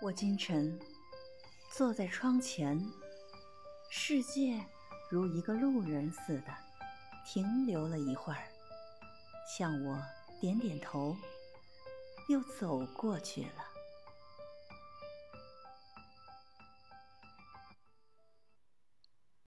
[0.00, 0.78] 我今晨
[1.76, 2.80] 坐在窗前
[3.90, 4.64] 世界
[5.10, 6.54] 如一个路人似的
[7.26, 8.38] 停留了一会儿
[9.56, 10.00] 向我
[10.40, 11.16] 点点头
[12.28, 13.67] 又走过去了。